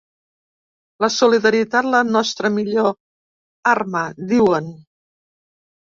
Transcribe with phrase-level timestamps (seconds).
[1.05, 2.91] La solidaritat, la nostra millor
[3.75, 4.77] arma!, diuen.